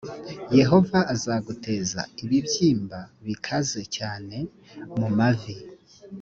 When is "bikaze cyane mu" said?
3.25-5.07